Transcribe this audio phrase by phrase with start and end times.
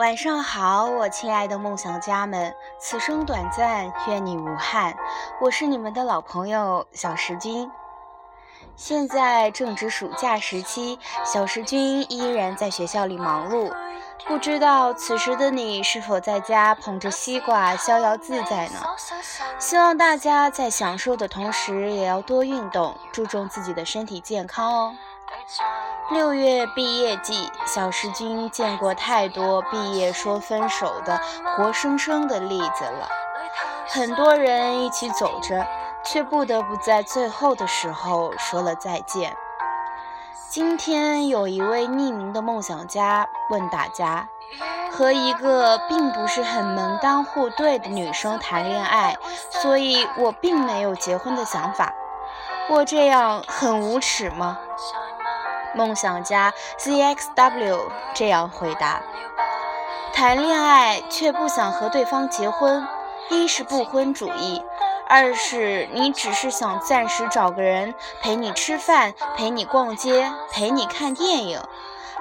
[0.00, 4.96] 晚上好，我亲爱的梦想家们，此生短暂，愿你无憾。
[5.42, 7.70] 我是你们的老朋友小石君。
[8.76, 13.70] 现在正值暑假时期，小石君依然在学校里忙碌。
[14.26, 18.80] 不知道此时的你是否在家捧着西瓜逍遥自在呢？
[19.58, 24.94] 希望大家在享受的同时，也要多运动，注重自己的身体健康哦。
[26.12, 33.08] 六月毕业季，小石君见过太多毕业说分手的活生生的例子了。
[33.86, 35.64] 很多人一起走着，
[36.04, 39.36] 却不得不在最后的时候说了再见。
[40.48, 44.26] 今天有一位匿名的梦想家问大家：
[44.90, 49.16] 和一个并不是很门当户对的女生谈恋爱，
[49.62, 51.92] 所以我并没有结婚的想法。
[52.68, 54.58] 我这样很无耻吗？
[55.74, 57.80] 梦想家 ZXW
[58.14, 59.02] 这样回答：
[60.12, 62.86] 谈恋爱却不想和对方结婚，
[63.30, 64.62] 一是不婚主义，
[65.08, 71.60] 二是你只是想暂时找个人陪你吃饭、陪你逛街、陪你看电影，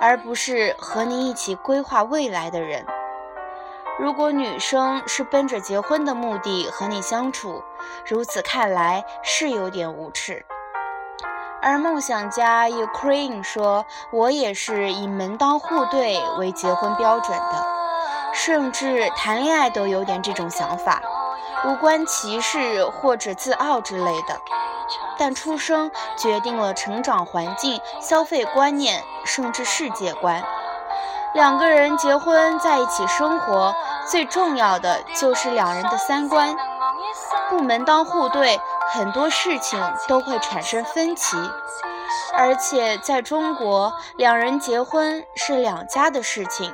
[0.00, 2.84] 而不是和你一起规划未来的人。
[3.98, 7.62] 如果女生是奔着结婚的目的和你相处，
[8.06, 10.44] 如此看来是有点无耻。
[11.66, 17.66] 而梦想家 Ukraine 说：“我也是以门当户对为结婚标准的，
[18.32, 21.02] 甚至谈恋爱都有点这种想法，
[21.64, 24.40] 无关歧视或者自傲之类的。
[25.18, 30.40] 但出生决定了成长环境、消费观念，甚至世界观。
[31.34, 33.74] 两个人结婚在一起生活，
[34.08, 36.54] 最重要的就是两人的三观。
[37.50, 38.56] 不门当户对。”
[38.88, 41.36] 很多事情都会产生分歧，
[42.34, 46.72] 而且在中国，两人结婚是两家的事情，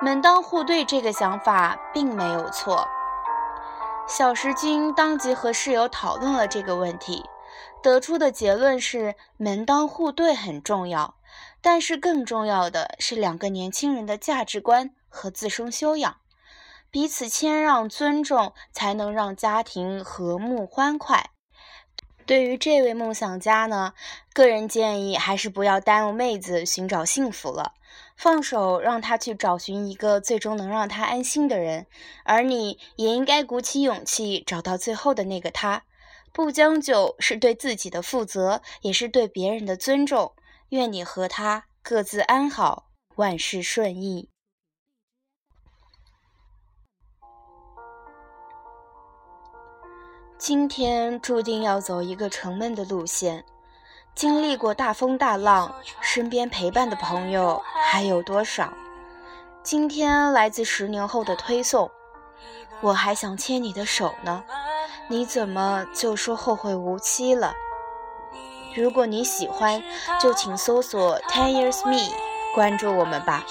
[0.00, 2.86] 门当户对这个想法并没有错。
[4.06, 7.24] 小石君当即和室友讨论了这个问题，
[7.82, 11.16] 得出的结论是门当户对很重要，
[11.60, 16.16] 但是更重要的是两个年轻人的价值观和自身修养。
[16.94, 21.30] 彼此谦让、尊重，才能让家庭和睦欢快。
[22.24, 23.94] 对于这位梦想家呢，
[24.32, 27.72] 个人建议还是不要耽误妹子寻找幸福了，
[28.16, 31.88] 放手让她去找寻一个最终能让她安心的人，
[32.22, 35.82] 而你也应该鼓起勇气找到最后的那个他。
[36.32, 40.36] 不将就，是对自己的负责，也是对别人的尊重。
[40.68, 44.28] 愿你和他各自安好，万事顺意。
[50.46, 53.46] 今天注定要走一个沉闷的路线，
[54.14, 58.70] 经历过大风大浪，身边陪伴的朋友还有多少？
[59.62, 61.90] 今天来自十年后的推送，
[62.82, 64.44] 我还想牵你的手呢，
[65.08, 67.54] 你怎么就说后会无期了？
[68.74, 69.82] 如果你喜欢，
[70.20, 72.14] 就请搜索 Ten Years Me，
[72.54, 73.46] 关注我们吧。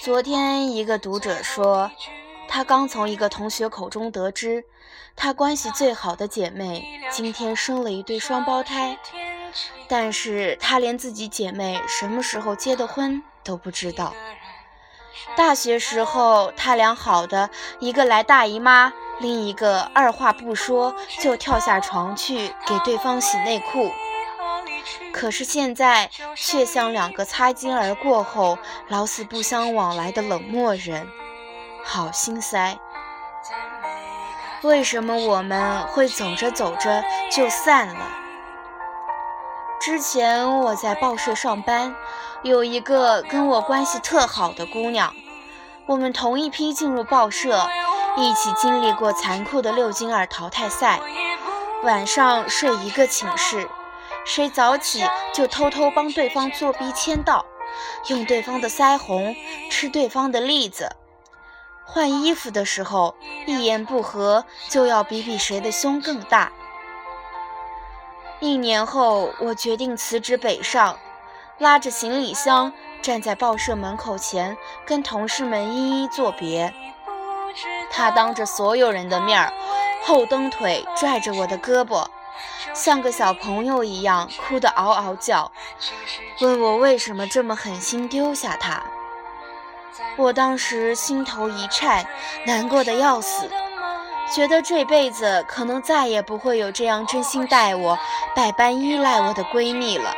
[0.00, 1.90] 昨天一个读者说。
[2.48, 4.64] 他刚从一个同学口中得知，
[5.14, 8.98] 他关系最好的姐妹今天生了一对双胞胎，
[9.86, 14.14] 但是他连自己姐妹什么时候结的婚都不知道。
[15.36, 17.50] 大学时候，他俩好的，
[17.80, 23.92] 一个来大姨妈，另一个二话不说就跳下床去给对方洗内裤。
[25.12, 31.06] 可是现在，却像两个擦肩而过后老死不相往来的冷漠人。
[31.84, 32.78] 好心塞，
[34.62, 38.06] 为什么我们会走着走着就散了？
[39.80, 41.94] 之前我在报社上班，
[42.42, 45.14] 有一个跟我关系特好的姑娘，
[45.86, 47.66] 我们同一批进入报社，
[48.16, 51.00] 一起经历过残酷的六进二淘汰赛，
[51.84, 53.68] 晚上睡一个寝室，
[54.26, 57.46] 谁早起就偷偷帮对方作弊签到，
[58.08, 59.34] 用对方的腮红，
[59.70, 60.90] 吃对方的栗子。
[61.90, 63.14] 换衣服的时候，
[63.46, 66.52] 一言不合就要比比谁的胸更大。
[68.40, 70.98] 一年后，我决定辞职北上，
[71.56, 76.72] 拉着行李箱站在报社门口前，跟同事们一一作别。
[77.90, 79.52] 他当着所有人的面儿，
[80.04, 82.06] 后蹬腿拽着我的胳膊，
[82.74, 85.50] 像个小朋友一样哭得嗷嗷叫，
[86.42, 88.84] 问我为什么这么狠心丢下他。
[90.16, 92.06] 我当时心头一颤，
[92.46, 93.50] 难过的要死，
[94.32, 97.98] 觉得这辈子可能再也不会有这样真心待我、
[98.34, 100.14] 百般依赖我的闺蜜了。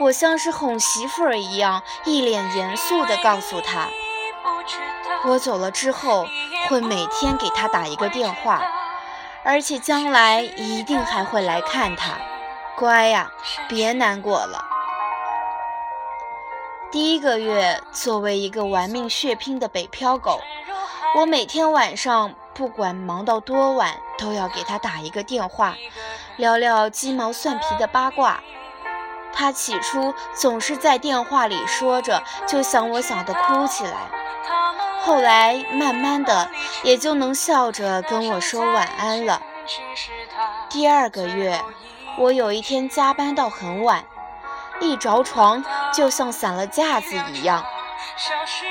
[0.00, 3.88] 我像是哄媳妇儿一样，一脸严肃地告诉他，
[5.24, 6.26] 我走了之后
[6.68, 8.62] 会每天给他打一个电话，
[9.44, 12.14] 而且将来一定还会来看他。
[12.76, 13.30] 乖呀，
[13.68, 14.64] 别难过了。
[16.92, 20.38] 第一个月，作为一个玩命血拼的北漂狗，
[21.16, 25.74] 我每天晚上不管忙到多晚，都要给他打一个电话，
[26.36, 28.40] 聊聊鸡毛蒜皮的八卦。
[29.32, 34.10] 他起初总是在电话里说着，就想我想的哭起来。
[35.00, 36.50] 后来慢慢的，
[36.82, 39.40] 也就能笑着跟我说晚安了。
[40.68, 41.58] 第二个月，
[42.18, 44.04] 我有一天加班到很晚。
[44.82, 45.64] 一着床
[45.94, 47.64] 就像散了架子一样，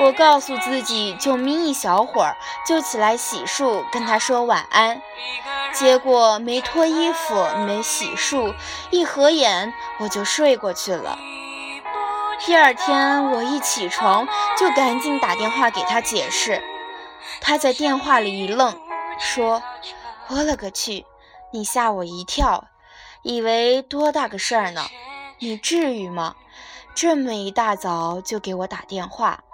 [0.00, 5.00] 我告诉自己就眯一小会儿，就起来洗漱跟他说晚安。
[5.74, 8.54] 结果没脱衣服，没洗漱，
[8.90, 11.18] 一合眼我就睡过去了。
[12.40, 14.26] 第二天我一起床
[14.56, 16.62] 就赶紧打电话给他解释，
[17.40, 18.80] 他在电话里一愣，
[19.18, 19.62] 说
[20.28, 21.04] ：“我勒个去，
[21.52, 22.64] 你吓我一跳，
[23.22, 24.86] 以为多大个事儿呢。”
[25.40, 26.34] 你至于吗？
[26.94, 29.44] 这么一大早就给我打电话。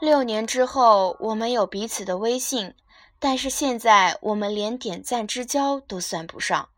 [0.00, 2.74] 六年之后，我们有彼此的微信，
[3.18, 6.68] 但是现在我们连点赞之交都算不上。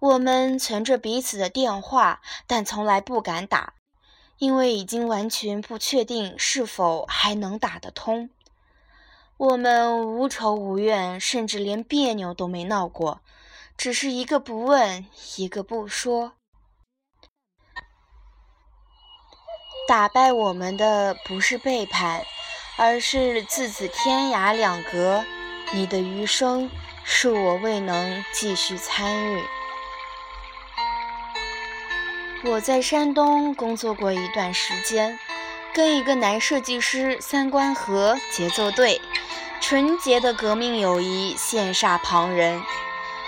[0.00, 3.74] 我们存着彼此的电话，但从来不敢打，
[4.38, 8.28] 因为已经完全不确定是否还能打得通。
[9.36, 13.20] 我们无仇无怨，甚至连别扭都没闹过。
[13.76, 16.32] 只是一个不问，一个不说。
[19.88, 22.24] 打败我们的不是背叛，
[22.76, 25.24] 而是自此天涯两隔。
[25.72, 26.70] 你的余生，
[27.04, 29.42] 恕我未能继续参与。
[32.44, 35.18] 我在山东工作过一段时间，
[35.72, 39.00] 跟一个男设计师三观合，节奏对，
[39.60, 42.62] 纯洁的革命友谊羡煞旁人。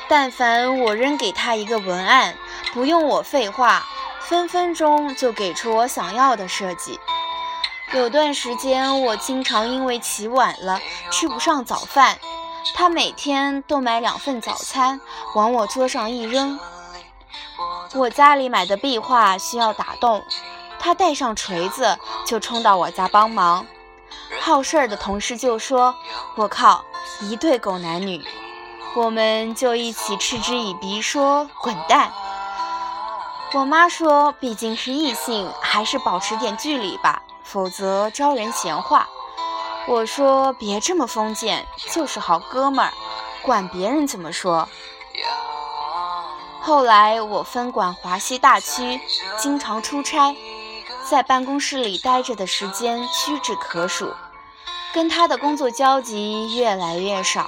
[0.08, 2.36] 但凡我扔给他一个文案，
[2.72, 3.86] 不用我废话，
[4.20, 7.00] 分分钟就给出我想要的设计。
[7.92, 10.80] 有段时间，我经常因为起晚了
[11.10, 12.18] 吃不上早饭，
[12.74, 15.00] 他每天都买两份早餐
[15.34, 16.58] 往我桌上一扔。
[17.94, 20.22] 我家里买的壁画需要打洞，
[20.78, 21.96] 他带上锤子
[22.26, 23.66] 就冲到我家帮忙。
[24.40, 25.94] 好事儿的同事就说
[26.34, 26.84] ：“我靠，
[27.20, 28.24] 一对狗男女。”
[28.96, 32.12] 我们就一起嗤之以鼻，说滚蛋。
[33.52, 39.08] 我妈说，毕竟是异性，还是保持点距离吧，否则招人闲话。
[39.87, 42.93] 我说别这么封建，就是好哥们儿，
[43.43, 44.69] 管别人怎么说。
[46.61, 49.00] 后来我分管华西大区，
[49.37, 50.37] 经常出差，
[51.08, 54.14] 在办公室里待着的时间屈指可数，
[54.93, 57.47] 跟他的工作交集越来越少。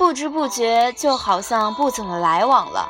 [0.00, 2.88] 不知不觉就好像不怎么来往了，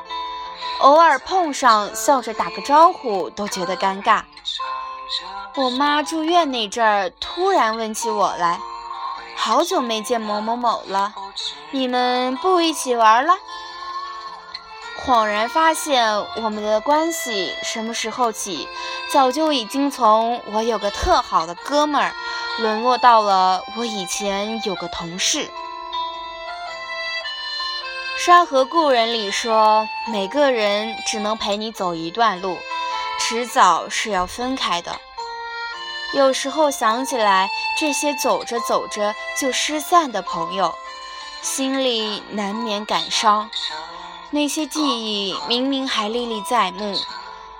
[0.79, 4.23] 偶尔碰上笑着打个招呼都觉得尴尬。
[5.55, 8.61] 我妈住院那阵儿突然问起我来，
[9.35, 11.13] 好久没见某某某了，
[11.71, 13.33] 你们不一起玩了？
[15.05, 18.69] 恍然发现我们的关系什么时候起，
[19.11, 22.13] 早就已经从我有个特好的哥们儿，
[22.59, 25.39] 沦落到了我以前有个同事。
[28.23, 32.55] 《山河故人》里说：“每个人只能陪你走一段路，
[33.19, 34.95] 迟早是要分开的。”
[36.13, 37.49] 有时候想起来，
[37.79, 40.71] 这些走着走着就失散的朋友，
[41.41, 43.49] 心里难免感伤。
[44.29, 46.95] 那些记忆明明还历历在目，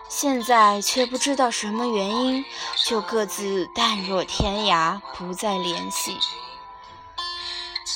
[0.07, 2.45] 现在却不知道什么原因，
[2.85, 6.19] 就各自淡若天涯，不再联系。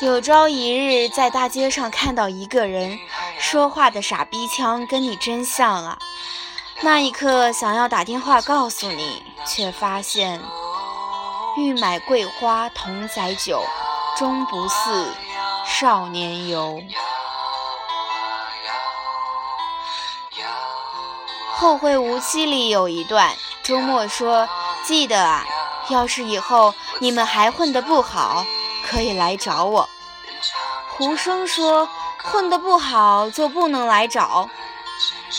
[0.01, 2.99] 有朝一日在大街上看到一个人
[3.39, 5.97] 说话的傻逼腔，跟你真像啊！
[6.81, 10.41] 那一刻想要打电话告诉你，却发现
[11.57, 13.63] 欲买桂花同载酒，
[14.17, 15.13] 终不似
[15.65, 16.83] 少年游。
[21.53, 23.33] 后会无期里有一段，
[23.63, 24.47] 周末说
[24.83, 25.45] ：“记得啊，
[25.87, 28.45] 要是以后你们还混得不好。”
[28.85, 29.89] 可以来找我。
[30.89, 31.89] 胡生说
[32.23, 34.49] 混得不好就不能来找。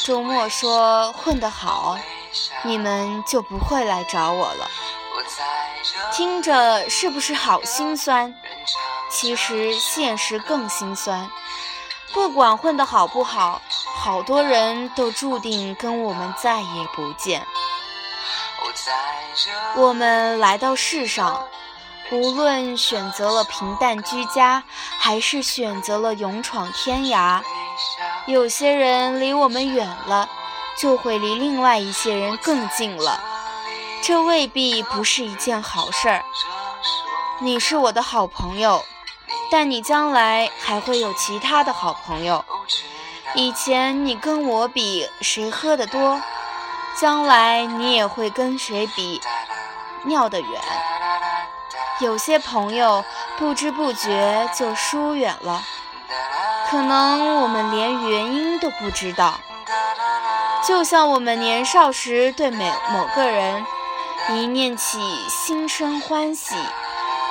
[0.05, 1.97] 周末说混得好，
[2.63, 4.69] 你们就不会来找我了。
[6.13, 8.35] 听着是不是好心酸？
[9.11, 11.31] 其实现实更心酸。
[12.13, 13.61] 不管混得好不好，
[13.95, 17.47] 好多人都注定跟我们再也不见。
[19.77, 21.47] 我们来到世上，
[22.13, 24.63] 无论选择了平淡居家，
[24.99, 27.43] 还是选择了勇闯天涯，
[28.27, 30.29] 有些人离我们远了，
[30.79, 33.21] 就会离另外一些人更近了。
[34.03, 36.23] 这未必不是一件好事儿。
[37.41, 38.85] 你是我的好朋友，
[39.51, 42.45] 但你将来还会有其他的好朋友。
[43.35, 46.23] 以前你跟我比谁喝得多，
[46.97, 49.21] 将来你也会跟谁比
[50.05, 50.63] 尿得远。
[52.01, 53.05] 有些朋友
[53.39, 55.63] 不知不觉就疏远了，
[56.69, 59.41] 可能我们连原因都不知道。
[60.67, 63.65] 就像我们年少时对每某个人，
[64.31, 64.99] 一念起
[65.29, 66.55] 心生欢喜。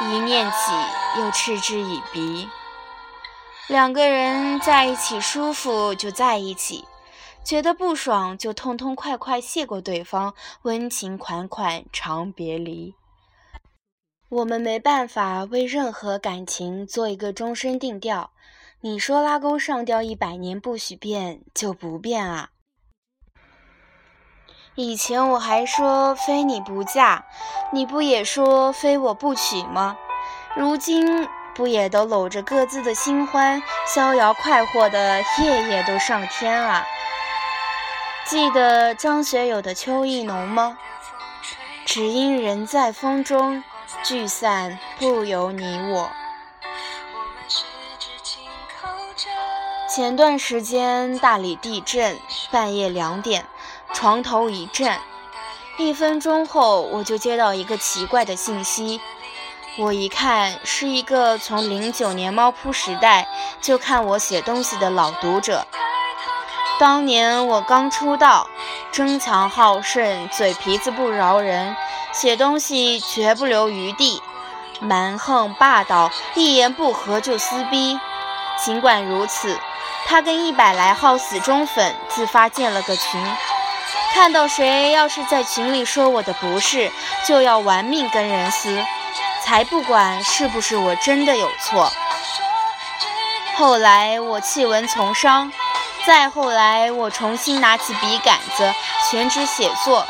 [0.01, 0.55] 一念起，
[1.19, 2.49] 又嗤之以鼻。
[3.67, 6.85] 两个人在一起舒服就在一起，
[7.45, 12.95] 觉得不爽就痛痛快快谢过对方，温情款款长别离。
[14.29, 18.31] 我们没办法为任何感情做一个终身定调。
[18.81, 22.49] 你说拉钩上吊一百年不许变，就不变啊？
[24.73, 27.25] 以前我还说非你不嫁，
[27.71, 29.95] 你不也说非我不娶吗？
[30.55, 36.83] 如今不也都搂着各自的新欢，逍遥快活的夜夜都上天了？
[38.25, 40.79] 记得张学友的《秋意浓》吗？
[41.85, 43.63] 只因人在风中，
[44.03, 46.11] 聚散不由你我。
[49.89, 52.19] 前段时间大理地震，
[52.51, 53.45] 半夜两点。
[53.93, 54.99] 床头一震，
[55.77, 58.99] 一分钟后我就接到一个奇怪的信息。
[59.77, 63.27] 我一看，是一个从零九年猫扑时代
[63.61, 65.65] 就看我写东西的老读者。
[66.77, 68.47] 当年我刚出道，
[68.91, 71.73] 争强好胜，嘴皮子不饶人，
[72.11, 74.21] 写东西绝不留余地，
[74.81, 77.97] 蛮横霸道，一言不合就撕逼。
[78.61, 79.57] 尽管如此，
[80.05, 83.25] 他跟一百来号死忠粉自发建了个群。
[84.13, 86.91] 看到谁要是在群里说我的不是，
[87.25, 88.83] 就要玩命跟人撕，
[89.41, 91.89] 才不管是不是我真的有错。
[93.55, 95.51] 后来我弃文从商，
[96.05, 98.71] 再后来我重新拿起笔杆子
[99.09, 100.05] 全职写作，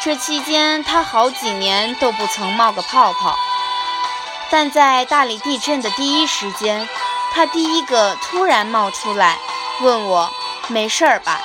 [0.00, 3.34] 这期间他好几年都不曾冒个泡泡，
[4.50, 6.86] 但在大理地震的第一时间，
[7.32, 9.38] 他第一个突然冒出来
[9.80, 10.30] 问我
[10.68, 11.40] 没事儿吧。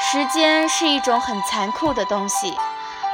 [0.00, 2.56] 时间是一种很残酷的东西，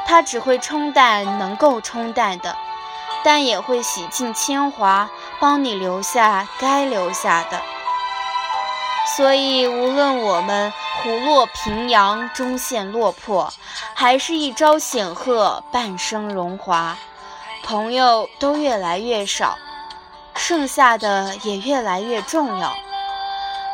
[0.05, 2.55] 它只会冲淡能够冲淡的，
[3.23, 7.59] 但也会洗尽铅华，帮你留下该留下的。
[9.05, 13.53] 所以，无论我们虎落平阳，终陷落魄，
[13.93, 16.97] 还是一朝显赫，半生荣华，
[17.63, 19.57] 朋友都越来越少，
[20.35, 22.75] 剩下的也越来越重要。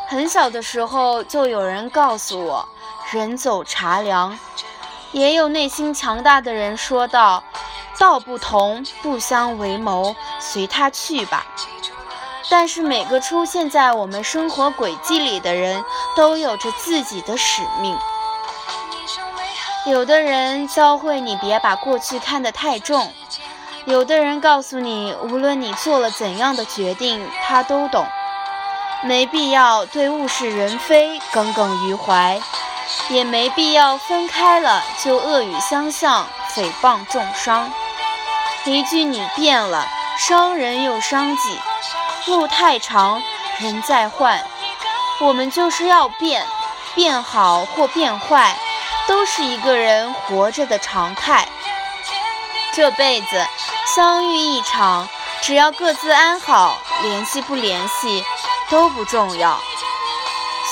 [0.08, 2.68] 很小的时候，就有人告诉我。
[3.10, 4.38] 人走茶凉，
[5.10, 7.42] 也有内心强大的人说道
[7.98, 11.44] ：“道不同，不相为谋，随他去吧。”
[12.50, 15.84] 但是每个出现在我们生活轨迹里的人
[16.16, 17.96] 都有着自己的使命。
[19.86, 23.12] 有的人教会你别把过去看得太重，
[23.84, 28.06] 有的人告诉你，无论你做了怎样的决定，他都懂，
[29.02, 32.40] 没必要对物是人非耿耿于怀。
[33.08, 37.72] 也没必要分开了就恶语相向、诽谤重伤。
[38.64, 39.86] 一句你变了，
[40.18, 41.58] 伤人又伤己。
[42.26, 43.22] 路太长，
[43.58, 44.44] 人在换，
[45.20, 46.46] 我们就是要变，
[46.94, 48.56] 变好或变坏，
[49.06, 51.46] 都是一个人活着的常态。
[52.72, 53.46] 这辈子
[53.94, 55.08] 相遇一场，
[55.40, 58.24] 只要各自安好，联系不联系
[58.70, 59.60] 都不重要。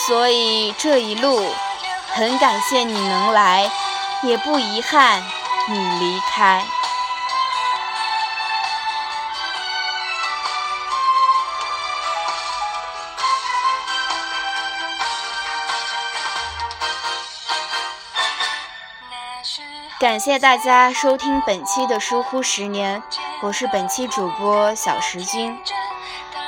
[0.07, 1.53] 所以这一路。
[2.13, 3.71] 很感谢你能来，
[4.23, 5.23] 也不遗憾
[5.69, 6.61] 你离开。
[20.01, 22.99] 感谢大家收听本期的《疏忽十年》，
[23.43, 25.55] 我是本期主播小石君。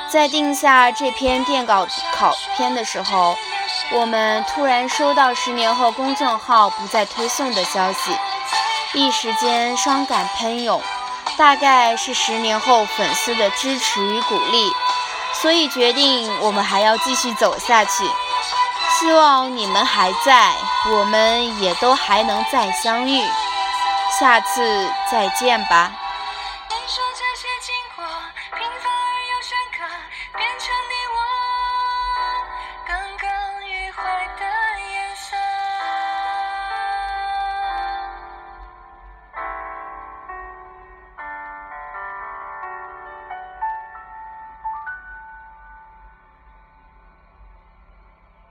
[0.09, 3.37] 在定下这篇电稿考篇的时候。
[3.91, 8.11] 我们突然收到十年后公众号不再推送的消息，
[8.95, 10.81] 一时间伤感喷涌。
[11.37, 14.71] 大概是十年后粉丝的支持与鼓励，
[15.41, 18.03] 所以决定我们还要继续走下去。
[18.99, 20.53] 希望你们还在，
[20.91, 23.21] 我们也都还能再相遇。
[24.19, 25.91] 下次再见吧。